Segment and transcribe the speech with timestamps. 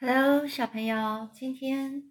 [0.00, 2.04] Hello，小朋友，今天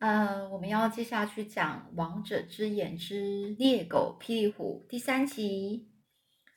[0.00, 5.88] 呃，我们要接下去讲《王者之眼之猎狗霹雳虎》第三集。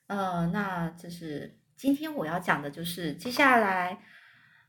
[0.08, 4.02] 呃，那就是今天我要讲的，就是接下来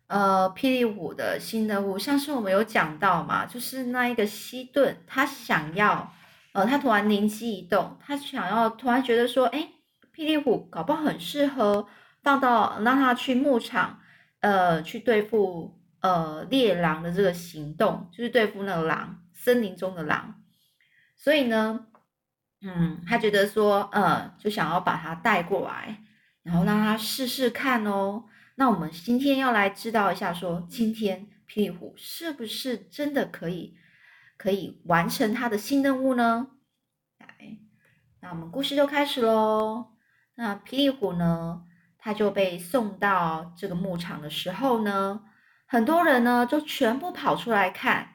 [0.09, 1.99] 呃，霹雳虎的新任务。
[1.99, 6.13] 上次我们有讲到嘛，就是那一个西顿，他想要
[6.53, 9.61] 呃，他突然灵机一动，他想要突然觉得说，哎，
[10.15, 11.89] 霹雳虎搞不好很适合
[12.23, 14.00] 放到让他去牧场。
[14.41, 20.43] 呃，去对付呃猎狼的这个行动，就是对付那个狼，森林中的狼。
[21.17, 21.87] 所以呢，
[22.63, 26.03] 嗯，他觉得说，呃，就想要把它带过来，
[26.43, 28.25] 然后让他试试看哦。
[28.55, 33.77] 那我们今天要来知道一下，说今天霹雳虎是不是真的可以
[34.37, 36.49] 可以完成他的新任务呢？
[37.19, 37.59] 来，
[38.21, 39.93] 那我们故事就开始喽。
[40.37, 41.65] 那霹雳虎呢？
[42.01, 45.23] 他就被送到这个牧场的时候呢，
[45.67, 48.15] 很多人呢就全部跑出来看，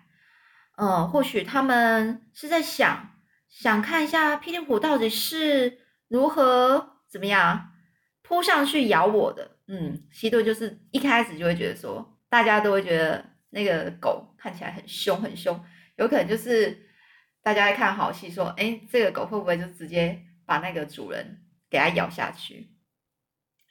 [0.75, 3.11] 呃，或许他们是在想，
[3.47, 7.71] 想看一下霹雳虎到底是如何怎么样
[8.23, 9.57] 扑上去咬我的。
[9.67, 15.63] 嗯，西多就是一开始就会觉得说，大家都会觉得那个狗看起来很凶很凶，
[15.95, 16.88] 有可能就是
[17.41, 22.74] 大家在看好戏，说，哎，这个狗会不会就直接把那个主人给它咬下去？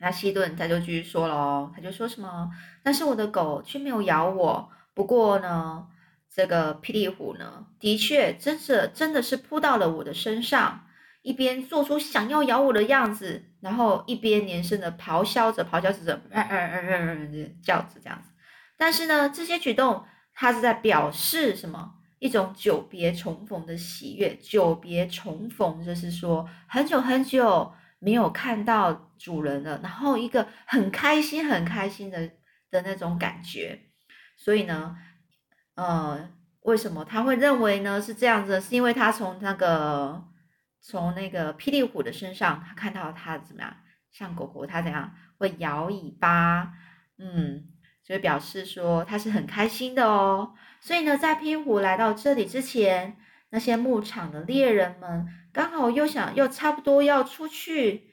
[0.00, 2.50] 那西顿他就继续说了哦，他就说什么？
[2.82, 4.68] 但是我的狗却没有咬我。
[4.92, 5.86] 不过呢，
[6.28, 10.86] 这个霹雳虎呢，的确真是真的是扑到了我的身上，
[11.22, 18.30] 一边做出想要咬我的样子，然后一边连声的咆哮着，咆哮着，嗯嗯嗯嗯嗯，叫着这样子。
[18.76, 21.94] 但是呢，这些举动，它是在表示什么？
[22.18, 24.34] 一种久别重逢的喜悦。
[24.36, 27.72] 久别重逢，就是说很久很久。
[28.04, 32.30] 没有看到主人了，然后一个很开心、很开心的
[32.70, 33.80] 的那种感觉，
[34.36, 34.94] 所以呢，
[35.74, 36.28] 呃，
[36.60, 38.60] 为什么他会认为呢是这样子？
[38.60, 40.22] 是因为他从那个
[40.82, 43.74] 从那个霹雳虎的身上，他看到他怎么样，
[44.12, 46.74] 像狗狗它怎样会摇尾巴，
[47.18, 47.64] 嗯，
[48.02, 50.54] 所以表示说他是很开心的哦。
[50.80, 53.16] 所以呢，在霹雳虎来到这里之前，
[53.50, 55.26] 那些牧场的猎人们。
[55.52, 58.12] 刚好又想又差不多要出去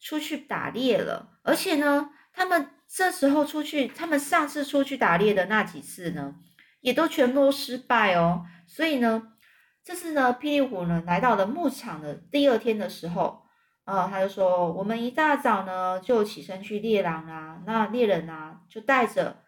[0.00, 6.34] 出去打猎了，而且呢，他们这时候出去，他们上次出去打猎的那几次呢，
[6.80, 8.44] 也都全部都失败哦。
[8.66, 9.34] 所以呢，
[9.84, 13.44] 这次呢，霹雳虎呢来到了牧场的第二天的时候，
[13.84, 19.44] 啊，他就说：“我们一大早呢就起身去猎狼啊，那猎人啊就带着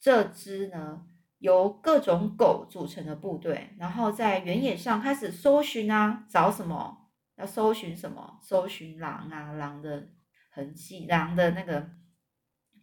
[0.00, 1.02] 这只呢。”
[1.38, 7.10] 由各种狗组成的部队，然后在原野上开始搜寻啊，找什么？
[7.36, 8.38] 要搜寻什么？
[8.42, 10.08] 搜寻狼啊，狼的
[10.50, 11.90] 痕迹，狼的那个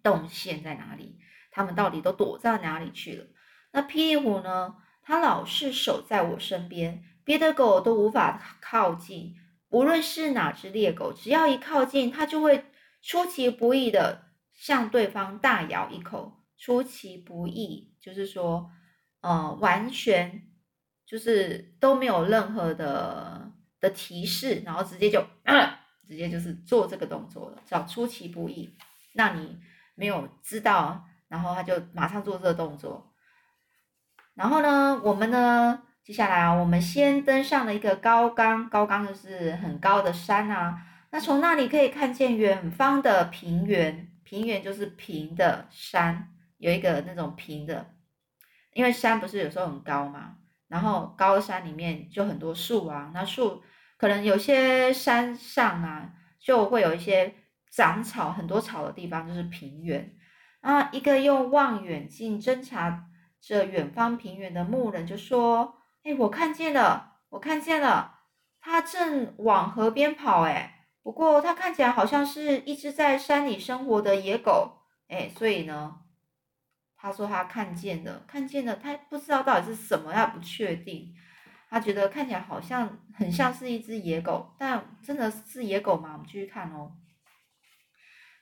[0.04, 1.18] 动线在哪里？
[1.52, 3.26] 他们到底都躲在哪里去了？
[3.72, 4.76] 那霹雳虎呢？
[5.02, 9.36] 它老是守在我身边，别的狗都无法靠近。
[9.70, 12.66] 无论是哪只猎狗，只要一靠近，它就会
[13.02, 16.43] 出其不意的向对方大咬一口。
[16.64, 18.72] 出其不意，就是说，
[19.20, 20.48] 呃，完全
[21.06, 23.52] 就是都没有任何的
[23.82, 25.22] 的提示，然后直接就，
[26.08, 28.74] 直接就是做这个动作了，叫出其不意，
[29.12, 29.60] 让你
[29.96, 33.12] 没有知道，然后他就马上做这个动作。
[34.34, 40.82] 然后呢，我们呢，接下来啊，我们先登上了一个高岗，高岗就是很高的山啊，
[41.12, 46.30] 那从那里可以看见远方的平原，平原就是平的山。
[46.64, 47.94] 有一个那种平的，
[48.72, 50.38] 因为山不是有时候很高嘛，
[50.70, 53.62] 然后高山里面就很多树啊，那树
[53.98, 57.36] 可能有些山上啊就会有一些
[57.70, 60.16] 长草很多草的地方就是平原
[60.62, 60.90] 啊。
[60.94, 63.08] 一个用望远镜侦察
[63.42, 68.20] 着远方平原的牧人就说：“哎，我看见了，我看见了，
[68.62, 70.44] 他正往河边跑。
[70.44, 74.78] 哎，不过他看起来好像是一只在山里生活的野狗。
[75.10, 76.00] 哎，所以呢。”
[77.04, 81.14] 他说他看见了，看见了，他不知道到底是什么，他不确定。
[81.70, 86.14] 他觉得看起来好像很像是一只野狗，但真的是野狗吗？
[86.14, 86.96] 我们继续看哦。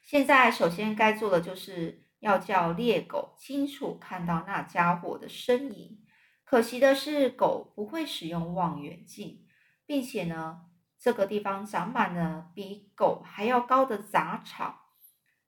[0.04, 5.98] 现在首先该做的就是要叫猎狗清楚看到那家伙的身影。
[6.44, 9.48] 可惜的是，狗不会使用望远镜，
[9.88, 10.66] 并且呢，
[11.00, 14.82] 这个地方长满了比狗还要高的杂草，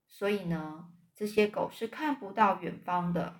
[0.08, 0.90] 所以呢。
[1.24, 3.36] 这些狗是看不到远方的。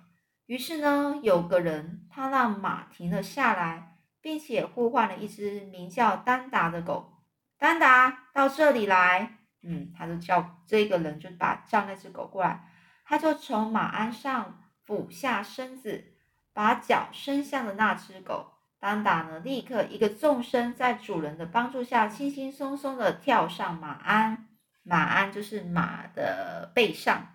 [0.46, 7.12] 于是呢，有个人他让马停了下来，并且呼唤了一只名叫丹达的狗。
[7.58, 9.36] 丹达，到这里来。
[9.62, 12.70] 嗯，他就叫这个人就把叫那只狗过来。
[13.04, 16.14] 他就从马鞍上俯下身子，
[16.54, 18.52] 把脚伸向了那只狗。
[18.80, 24.48] 丹达呢，立刻一个纵身，在主人的帮助下，轻轻松松的跳上马鞍。
[24.82, 27.33] 马鞍就是马的背上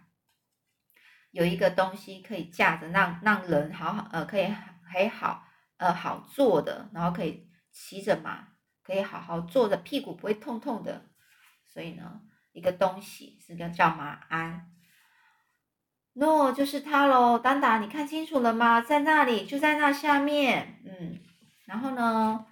[1.31, 4.47] 有一个东西可以架着，让让人好好呃可以
[4.91, 5.45] 很好
[5.77, 8.47] 呃好坐的，然后可以骑着马，
[8.83, 11.05] 可以好好坐着，屁股不会痛痛的。
[11.65, 12.21] 所以呢，
[12.51, 14.71] 一个东西是个叫马鞍。
[16.15, 18.81] 喏，就是它喽，丹达，你看清楚了吗？
[18.81, 20.81] 在那里，就在那下面。
[20.85, 21.19] 嗯。
[21.65, 22.47] 然后呢，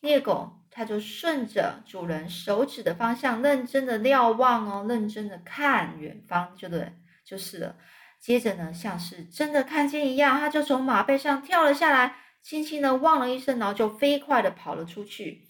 [0.00, 6.92] 猎狗它就顺着主人手指的方向，认真的瞭望哦，认真的看远方，对不对，
[7.32, 7.76] 就是了。
[8.20, 15.48] 接着呢，像是真的看见一样，它就从马背上跳了下来，轻轻的望了一声，然后就飞快的跑了出去。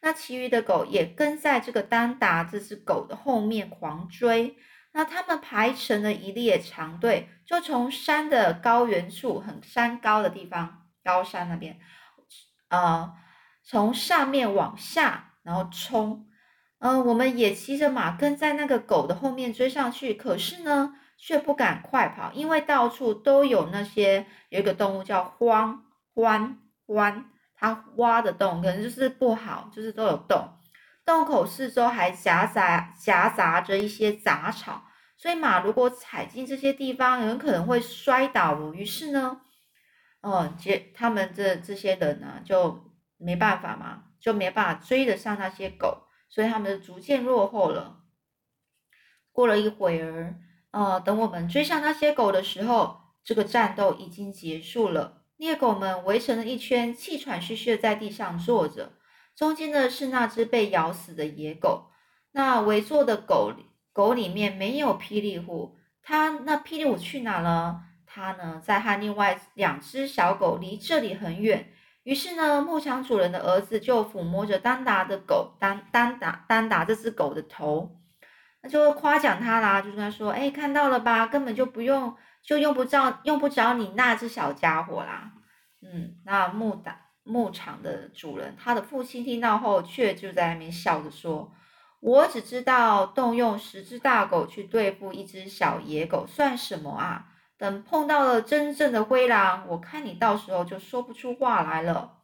[0.00, 4.56] 那其余的狗也跟在这个丹达这只狗的后面狂追。
[4.92, 11.80] 那他们排成了一列长队，就从山的高原处，很山高的地方，高山那边。
[12.68, 13.14] 啊，
[13.64, 16.28] 从上面往下，然后冲。
[16.78, 20.94] 嗯，我们也骑着马跟在那个狗的后面追上去，可是呢，
[21.26, 25.78] 却不敢快跑，因为到处都有那些有一个动物叫獾
[26.14, 26.56] 獾
[26.86, 27.24] 獾，
[27.54, 30.46] 它挖的洞可能就是不好，就是都有洞，
[31.06, 34.84] 洞口四周还夹杂夹杂着一些杂草，
[35.16, 38.74] 所以马如果踩进这些地方，很可能会摔倒。
[38.74, 39.40] 于是呢。
[40.20, 48.00] 哦，接他们这这些人呢，就没办法嘛，就没办法追得上那些狗，所以他们逐渐落后了。
[49.32, 50.34] 过了一会儿，
[50.74, 55.22] 呃，等我们追上那些狗的时候，这个战斗已经结束了。
[55.36, 58.92] 猎狗们围成了一圈，气喘吁吁的在地上坐着。
[59.36, 61.90] 中间的是那只被咬死的野狗。
[62.32, 63.52] 那围坐的狗
[63.92, 67.82] 狗里面没有霹雳虎，它那霹雳虎去哪了？
[68.04, 71.68] 他呢，在和另外两只小狗离这里很远，
[72.02, 77.96] 于是呢，牧场主人的儿子就抚摸着丹达的狗，丹丹达丹达这只狗的头，
[78.64, 85.32] 那就夸奖他啦，就跟他说：“哎，看到了吧，根本就不用，就用不着，用不着你那只小家伙啦。”
[85.84, 91.52] 嗯，那牧打牧场的主人，他的父亲听到后，却就在那边笑着说
[92.00, 102.22] ：“我只知道动用十只大狗去对付一只小野狗，算什么啊？”等碰到了真正的灰狼，我看你到时候就说不出话来了。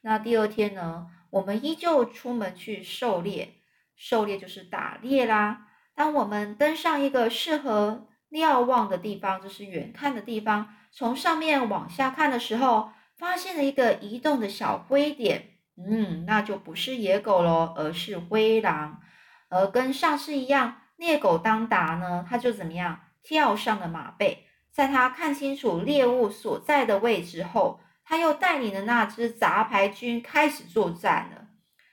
[0.00, 3.62] 那第二天呢，我们依旧出门去狩猎，
[3.96, 5.66] 狩猎就是打猎啦。
[5.98, 15.58] 当我们登上一个适合瞭望的地方，就是远看的地方，从上面往下看的时候，发现了一个移动的小灰点。
[15.76, 19.00] 嗯，那就不是野狗喽，而是灰狼。
[19.48, 24.46] 而跟上次一样，猎狗当达呢，他就怎么样，跳上了马背。
[24.70, 31.48] 在他看清楚猎物所在的位置后，他又带领的那支杂牌军开始作战了。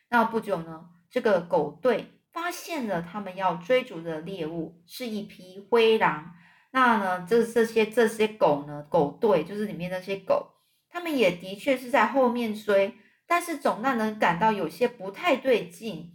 [0.10, 6.36] 那不久呢，这个狗队发现了他们要追逐的猎物是一匹灰狼。
[6.72, 10.52] 那呢，这这些这些狗呢，狗队就是里面那些狗，
[10.90, 12.94] 他们也的确是在后面追，
[13.26, 16.14] 但是总让人感到有些不太对劲，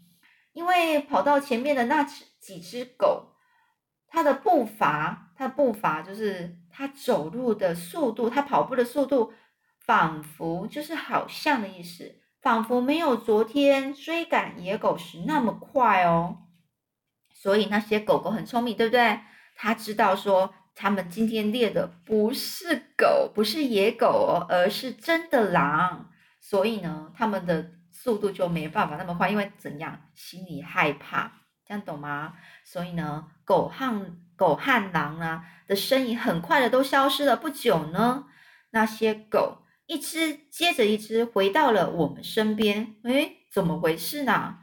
[0.53, 3.33] 因为跑到前面的那几几只狗，
[4.07, 6.59] 它的步伐，它的步伐就是。
[6.73, 9.33] 它走路的速度，它跑步的速度，
[9.81, 16.39] 仿佛就是好像的意思，仿佛没有昨天追赶野狗时那么快哦。
[17.33, 19.21] 所以那些狗狗很聪明，对不对？
[19.57, 26.11] 它知道说，他们今天猎的不是狗，不是野狗哦，而是真的狼。
[26.41, 31.33] 所以呢，他们的速度就没办法那么快，因为怎样，心里害怕，
[31.67, 32.35] 这样懂吗？
[32.65, 37.37] 所以呢，狗和狗和狼啊的身影很快的都消失了。
[37.37, 38.27] 不久呢，
[38.71, 39.59] 那些狗
[39.91, 42.95] 一只接着一只回到了我们身边。
[43.03, 44.59] 诶，怎么回事呢？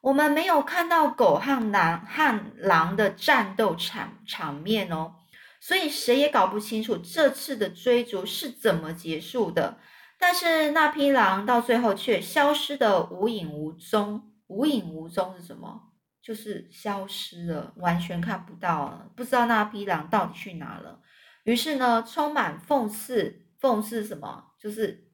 [0.00, 5.14] 我们没有看到狗和狼和狼的战斗场场面哦，
[5.60, 9.78] 所以谁也搞不清楚这次的追逐是怎么结束的。
[10.18, 14.32] 但是那匹狼到最后却消失的无影无踪。
[14.48, 15.92] 无影无踪是什么？
[16.20, 20.98] 就是消失了，完全看不到了，不知道那匹狼到底去哪了。
[21.44, 24.52] 于是呢，充满讽刺，讽刺什么？
[24.60, 25.08] 就是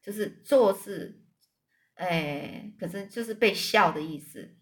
[0.00, 1.20] 就是做事，
[1.94, 4.54] 哎，可是就是被笑的意思。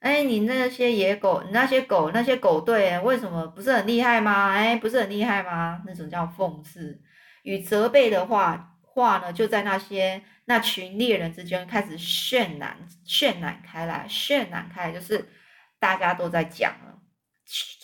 [0.00, 4.50] 哎，你那些野狗，你那些狗，那些狗队，为什么不是很厉害吗？
[4.50, 5.82] 哎，不是很厉害吗？
[5.86, 7.00] 那种叫讽刺
[7.44, 10.22] 与责备的话话呢，就在那些。
[10.46, 15.24] 那群猎人之间开始渲染、渲染开来，渲染开来就是
[15.78, 16.98] 大家都在讲了，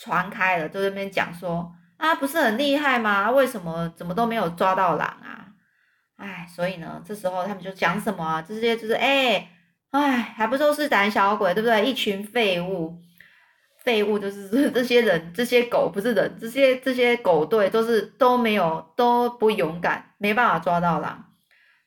[0.01, 3.31] 传开了，都在那边讲说，啊，不是很厉害吗？
[3.31, 5.45] 为什么怎么都没有抓到狼啊？
[6.17, 8.41] 哎，所以呢，这时候他们就讲什么啊？
[8.41, 9.49] 这些就是哎
[9.91, 11.85] 哎，还不都是胆小鬼，对不对？
[11.85, 12.99] 一群废物，
[13.85, 21.25] 废物就是 这些人，这些狗不是人，这些这些狗队都是都没有都不勇敢，没办法抓到狼。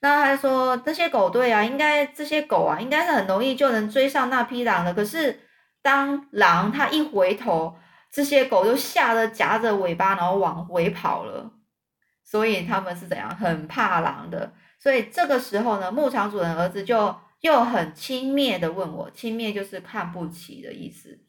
[0.02, 4.94] 那他说这些狗队啊，应该这些狗啊，应该是很容易就能追上那匹狼的。
[4.94, 5.42] 可是
[5.84, 7.76] 当狼它一回头，
[8.12, 11.52] 这些狗就吓得夹着尾巴，然后往回跑了。
[12.24, 14.54] 所以他们是怎样很怕狼的？
[14.80, 21.20] 所以这个时候呢，牧场主人儿子就又很轻蔑的问我，轻蔑就是看不起的意思。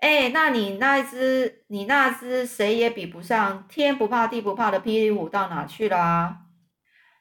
[0.00, 6.36] 哎，那你那只你那只谁也比不上天不怕地不怕的霹雳虎到哪去了？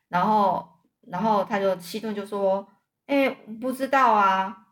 [0.10, 0.76] 然后。
[1.10, 2.68] 然后他就西顿就说
[3.08, 3.30] ：“哎，
[3.62, 4.67] 不知道啊，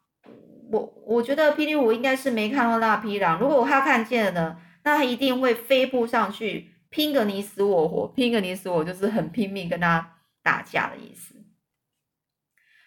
[0.71, 3.39] 我我觉得霹雳虎应该是没看到那匹狼。
[3.39, 11.35] 如果他看见了呢，那他一定会飞扑上去，拼个你死我活，拼个你死我，就是很拼命跟他打架的意思。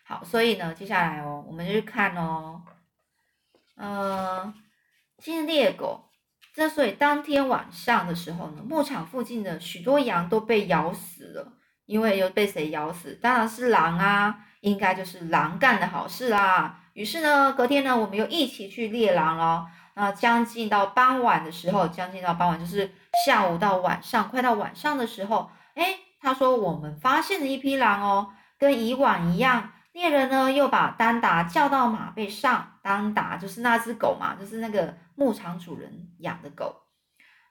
[0.05, 2.63] 好，所以呢，接下来哦，我们就去看哦，
[3.77, 4.55] 呃，
[5.19, 6.05] 今天猎狗。
[6.55, 11.55] 之所以当天晚上的时候呢，牧场附近的许多羊都被咬死了。”
[11.89, 13.15] 因为又被谁咬死？
[13.15, 16.81] 当然是狼啊，应该就是狼干的好事啦。
[16.93, 19.67] 于是呢，隔天呢，我们又一起去猎狼了。
[19.95, 22.93] 那将近到傍晚的时候，将近到傍晚就是
[23.27, 36.83] 下午到晚上，快到晚上的时候，哎，他说我们发现了一匹狼哦，跟以往一样，猎人呢又把丹达叫到马背上，丹达就是那只狗嘛，就是那个牧场主人养的狗，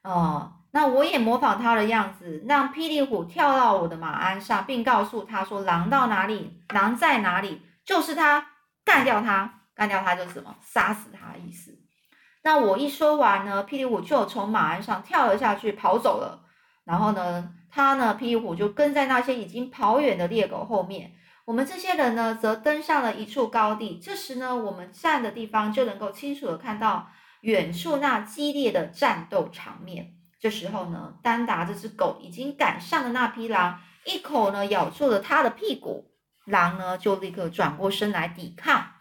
[0.04, 0.54] 哦。
[0.78, 8.46] 那我也模仿他的样子，让霹雳虎跳到我的马鞍上，并告诉他说：“狼到哪里，狼在哪里，就是他，
[8.86, 11.76] 干掉他，干掉他就是什么，杀死他的意思。”
[12.46, 16.46] 那我一说完呢，霹雳虎就从马鞍上跳了下去，跑走了。
[16.86, 21.14] 然后呢，他呢，霹雳虎就跟在那些已经跑远的猎狗后面。
[21.46, 23.98] 我们这些人呢，则登上了一处高地。
[23.98, 27.08] 这时呢，我们站的地方就能够清楚的看到
[27.42, 30.14] 远处那激烈的战斗场面。
[30.40, 36.12] 这时候呢，丹达这只狗已经赶上了那匹狼，一口呢咬住了它的屁股，
[36.46, 38.92] 狼呢就立刻转过身来抵抗。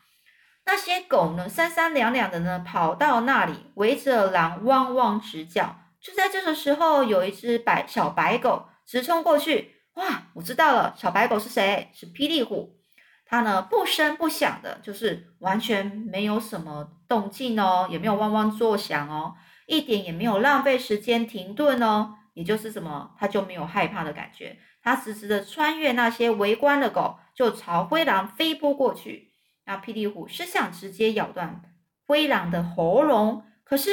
[0.64, 5.76] 那些狗呢，三三两两的呢跑到那里，围着狼汪汪直叫。
[6.00, 11.90] 就在这个时候，有一只白小白狗直冲过去，哇，我知道了，小白狗是谁？
[11.92, 12.76] 是霹雳虎。
[13.28, 19.34] 它呢不声不响的，就是完全没有什么动静哦，也没有汪汪作响哦。
[19.66, 29.32] 一点也没有浪费时间停顿哦，也就是什么，他就没有害怕的感觉，他直直的穿越那些围观的狗，就朝灰狼飞扑过去。
[29.64, 31.60] 那霹雳虎是想直接咬断
[32.06, 33.90] 灰狼的喉咙，可是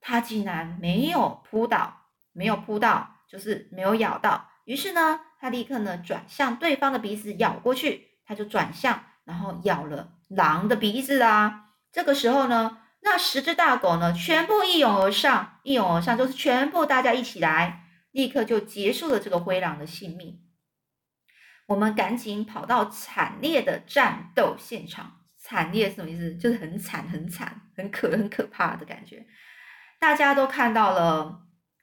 [0.00, 4.48] 他竟然没有扑倒，没有扑到，就是没有咬到。
[4.64, 11.66] 于是呢，他立刻呢转向对方的鼻子咬过去，他就转向，然后咬了狼的鼻子啊。
[11.92, 12.78] 这个时候呢。
[13.06, 20.40] 那十只大狗呢，全部一涌而上，一涌而上，就是全部大家一起来，立刻就结束了这个灰狼的性命。
[21.66, 26.34] 我们赶紧跑到惨烈的战斗现场，惨烈是什么意思？
[26.36, 29.26] 就是很惨、很惨、很可、很可怕的感觉。
[30.00, 31.42] 大家都看到了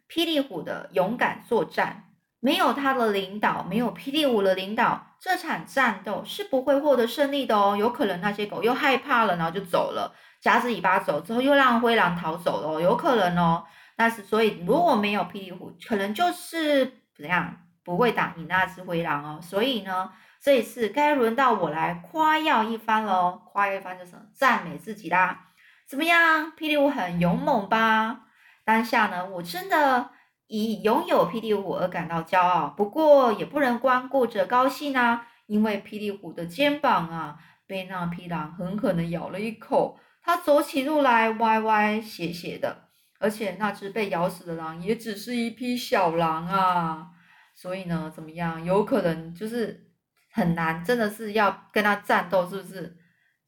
[0.10, 7.78] 霹雳虎的勇敢作战，没有他的领导，没有霹雳虎的领导，这场战斗是不会获得胜利的哦。
[7.78, 10.16] 有可能那些狗又害怕了，然后就走了。
[10.42, 13.64] 夹着尾巴走之后，又让灰狼逃走了，有可能哦。
[13.96, 19.40] 但是，所以如果没有霹雳虎，可能就是怎样不会打赢那只灰狼哦。
[19.40, 25.48] 所以呢，这一次该轮到我来夸耀一番喽，夸耀一番就是赞美自己啦。
[25.88, 28.22] 怎么样，霹雳虎很勇猛吧？
[28.66, 30.10] 当下呢，我真的
[30.48, 32.74] 以拥有霹雳虎而感到骄傲。
[32.76, 40.00] 不过，也不能光顾着高兴啊，因为霹雳虎的肩膀啊，被那匹狼狠狠的咬了一口。
[40.24, 47.08] 他走起路来歪歪斜斜的，而且那只被咬死的狼也只是一匹小狼啊，
[47.56, 48.64] 所以呢，怎么样？
[48.64, 49.90] 有可能就是
[50.32, 52.98] 很难，真的是要跟他战斗，是不是？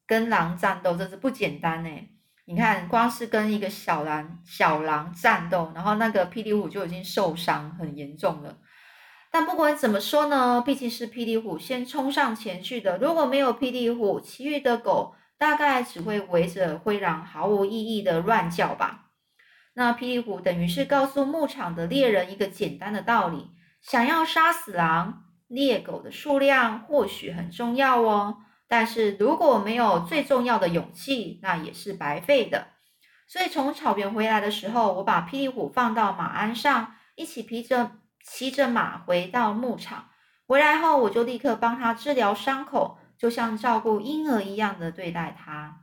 [0.07, 1.89] 跟狼战斗真是不简单呢。
[2.45, 8.57] 你看，光是跟一个小狼小狼战斗，然后那个霹雳虎就已经受伤很严重了。
[9.31, 15.15] 但不管怎么说呢，毕竟是霹雳虎先冲上前去的，如果没有霹雳虎，其余的狗。
[15.43, 19.09] 大概只会围着灰狼毫无意义的乱叫吧。
[19.73, 23.49] 那霹雳虎等于是告诉牧场的猎人一个简单的道理：
[23.81, 28.37] 想要杀死狼，猎狗的数量或许很重要哦，
[28.69, 32.67] 但是如果没有最重要的勇气，那也是白费的。
[33.27, 37.91] 所以从草原回来的时候，我把霹雳虎放到马鞍上，一起披着
[38.23, 40.05] 骑着马回到牧场。
[40.47, 45.81] 回来后，我就立刻帮他治疗伤口，就像照顾婴儿一样的对待他。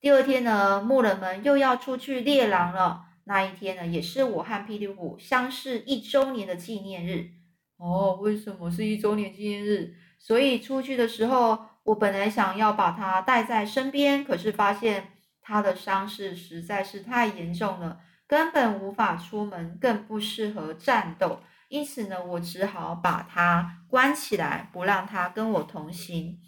[0.00, 3.04] 第二天呢，牧人们又要出去猎狼了。
[3.24, 7.30] 那一天呢，也是我和霹雳虎相识一周年的纪念日。
[7.76, 9.94] 哦，为什么是一周年纪念日？
[10.18, 15.08] 所以出去的时候，我本来想要把它带在身边，可是发现
[15.42, 21.40] 它的伤势实在是太严重了，根本无法出门，更不适合战斗。
[21.68, 26.38] 因此呢，我只好把它关起来，不让它跟我同行。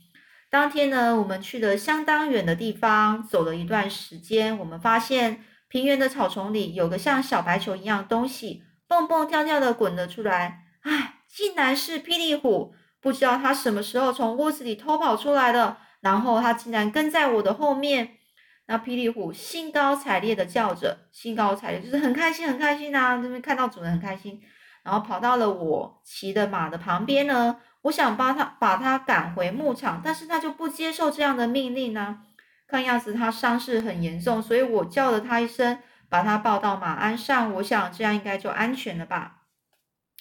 [0.51, 10.65] 当天呢，我们去了相当远的地方，走了一段时间，我们发现平原的草丛里有个像小白球一样东西，蹦蹦跳跳的滚了出来。
[10.83, 12.75] 唉，竟然是霹雳虎！
[13.01, 18.17] 不知道它什么时候从屋子里偷跑出来的，然后它竟然跟在我的后面。
[18.67, 23.17] 那霹雳虎兴高采烈的叫着，兴高采烈就是很开心，很开心啊！
[23.23, 24.41] 这边看到主人很开心。
[24.83, 32.23] 然后跑到了我骑的马的旁边呢，我想把他把他赶回牧场，但是他就不接受这样的命令呢。
[32.67, 37.55] 看样子他伤势很严重，所以我叫了他一声，把他抱到马鞍上。
[37.55, 39.43] 我想这样应该就安全了吧。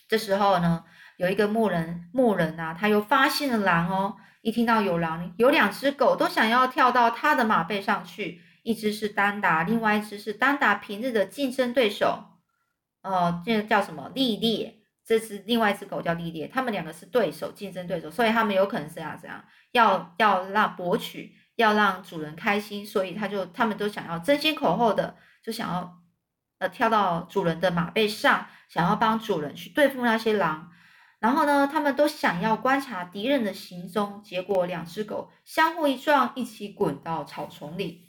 [0.07, 0.85] 这时候呢，
[1.17, 4.15] 有一个牧人牧人啊，他又发现了狼哦。
[4.41, 12.23] 一听到有狼，有两只狗都想要跳到他的马背上去，一只是丹达，另外一只是丹达平日的竞争对手。
[13.03, 14.09] 哦，这个叫什么？
[14.15, 14.76] 历烈，
[15.07, 26.01] 这只另外一只狗叫莉莉，他们两个是对手，竞争对手，所以他们有可能是样，这样要要让博取，要让主人开心，所以他就他们都想要争先恐后的，就想要
[26.59, 30.71] 呃跳到主人的马背上，想要帮主人去对付那些狼，
[31.19, 38.03] 然后呢，他们都想要观察敌人的行踪，结果两只狗相互一撞，一起滚到草丛里，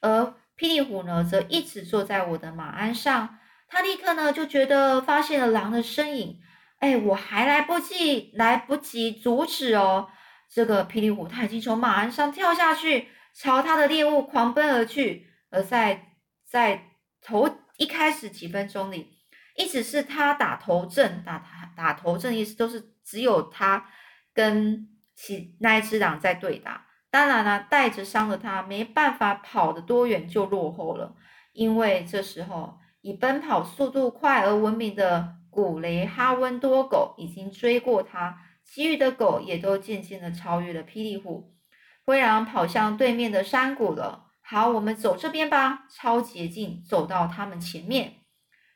[0.00, 3.36] 而霹雳虎呢，则一直坐在我的马鞍上。
[3.72, 6.40] 他立刻呢就觉得发现了狼的身影，
[6.80, 10.08] 哎，我还来不及来不及阻止哦，
[10.50, 15.30] 这个霹雳虎他已经从马鞍上跳下去，朝他的猎物狂奔而去。
[15.50, 16.82] 而在在
[17.22, 19.18] 头一开始几分钟里，
[19.56, 23.86] 一直是他打头阵，打他打头阵意思都是只有他
[24.34, 26.86] 跟其那一只狼在对打。
[27.08, 31.14] 当然了，带着伤的他没办法跑得多远就落后了，
[31.52, 32.79] 因为这时候。
[33.02, 41.56] 以奔跑速度快而闻名的古雷哈温多狗已经追过它，其余的狗也都渐渐的超越了霹雳虎。
[42.04, 44.26] 灰狼跑向对面的山谷了。
[44.42, 48.14] 好，我们走这边吧，超捷径，走到他们前面。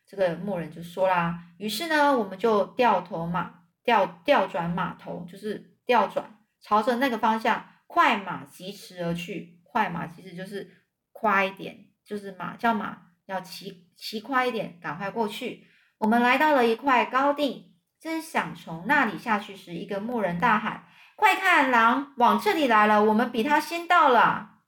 [0.07, 1.41] 这个牧人就说啦。
[1.59, 9.61] 于是呢，我们就掉头马调调转马头，就是调转，朝着那个方向快马疾驰而去。
[9.65, 10.71] 快马其实就是
[11.11, 13.03] 快一点，就是马叫马。
[13.27, 15.67] 要骑骑快一点，赶快过去。
[15.99, 23.03] 我们来到了一块高地，正想从那里下去时，一个牧人大喊：“快看，狼往这里来了！
[23.05, 24.59] 我们比他先到了。”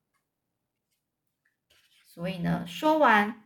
[2.08, 3.44] 所以呢，说完，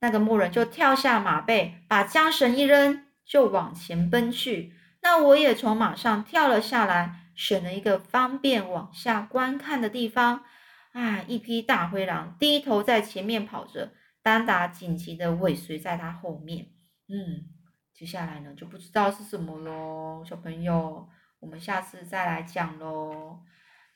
[0.00, 4.74] 那个牧人就跳下马背，把缰绳一扔，就往前奔去。
[5.02, 10.44] 那我也从马上跳了下来，选了一个方便往下观看的地方。
[10.92, 13.92] 啊，一匹大灰狼低头在前面跑着。
[14.28, 16.66] 丹达紧急的尾随在他后面，
[17.08, 17.48] 嗯，
[17.94, 21.08] 接下来呢就不知道是什么喽，小朋友，
[21.40, 23.40] 我们下次再来讲喽。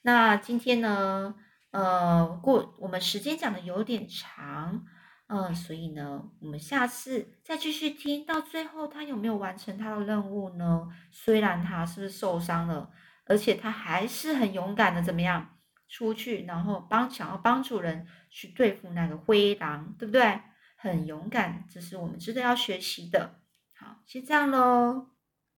[0.00, 1.34] 那今天呢，
[1.70, 4.86] 呃，过我们时间讲的有点长，
[5.26, 10.88] 嗯，所以呢，我们下次再继续听到最后，他有没有完成他的任务呢？
[11.10, 12.90] 虽然他是不是受伤了，
[13.26, 15.58] 而且他还是很勇敢的，怎么样？
[15.92, 20.40] 出去，然后帮想要帮助人去对付那个灰狼，对不对？
[20.76, 23.38] 很勇敢，这是我们值得要学习的。
[23.74, 25.11] 好，先这样喽。